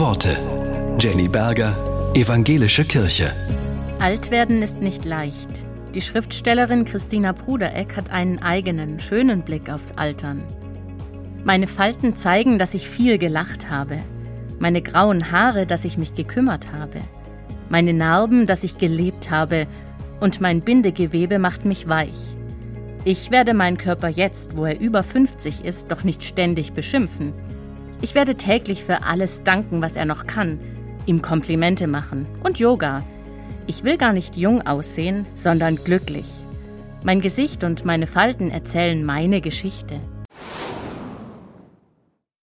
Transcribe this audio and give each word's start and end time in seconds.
Worte. 0.00 0.34
Jenny 0.98 1.28
Berger, 1.28 1.76
Evangelische 2.14 2.86
Kirche. 2.86 3.30
Alt 3.98 4.30
werden 4.30 4.62
ist 4.62 4.80
nicht 4.80 5.04
leicht. 5.04 5.66
Die 5.94 6.00
Schriftstellerin 6.00 6.86
Christina 6.86 7.32
Brudereck 7.32 7.98
hat 7.98 8.08
einen 8.08 8.38
eigenen, 8.40 8.98
schönen 8.98 9.42
Blick 9.42 9.68
aufs 9.68 9.92
Altern. 9.92 10.42
Meine 11.44 11.66
Falten 11.66 12.16
zeigen, 12.16 12.58
dass 12.58 12.72
ich 12.72 12.88
viel 12.88 13.18
gelacht 13.18 13.68
habe. 13.68 13.98
Meine 14.58 14.80
grauen 14.80 15.32
Haare, 15.32 15.66
dass 15.66 15.84
ich 15.84 15.98
mich 15.98 16.14
gekümmert 16.14 16.72
habe. 16.72 17.02
Meine 17.68 17.92
Narben, 17.92 18.46
dass 18.46 18.64
ich 18.64 18.78
gelebt 18.78 19.30
habe. 19.30 19.66
Und 20.18 20.40
mein 20.40 20.62
Bindegewebe 20.62 21.38
macht 21.38 21.66
mich 21.66 21.88
weich. 21.88 22.38
Ich 23.04 23.30
werde 23.30 23.52
meinen 23.52 23.76
Körper 23.76 24.08
jetzt, 24.08 24.56
wo 24.56 24.64
er 24.64 24.80
über 24.80 25.02
50 25.02 25.62
ist, 25.62 25.90
doch 25.90 26.04
nicht 26.04 26.24
ständig 26.24 26.72
beschimpfen. 26.72 27.34
Ich 28.02 28.14
werde 28.14 28.34
täglich 28.34 28.82
für 28.82 29.02
alles 29.02 29.42
danken, 29.42 29.82
was 29.82 29.94
er 29.94 30.06
noch 30.06 30.26
kann, 30.26 30.58
ihm 31.06 31.20
Komplimente 31.20 31.86
machen 31.86 32.26
und 32.42 32.58
Yoga. 32.58 33.02
Ich 33.66 33.84
will 33.84 33.98
gar 33.98 34.12
nicht 34.12 34.36
jung 34.36 34.66
aussehen, 34.66 35.26
sondern 35.36 35.76
glücklich. 35.76 36.26
Mein 37.04 37.20
Gesicht 37.20 37.62
und 37.62 37.84
meine 37.84 38.06
Falten 38.06 38.50
erzählen 38.50 39.04
meine 39.04 39.40
Geschichte. 39.40 40.00